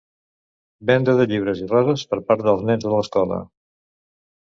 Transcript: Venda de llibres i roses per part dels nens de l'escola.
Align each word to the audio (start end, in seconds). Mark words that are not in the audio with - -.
Venda 0.91 1.15
de 1.19 1.27
llibres 1.33 1.63
i 1.65 1.69
roses 1.73 2.07
per 2.15 2.21
part 2.31 2.45
dels 2.51 2.67
nens 2.73 2.89
de 2.91 2.97
l'escola. 2.97 3.43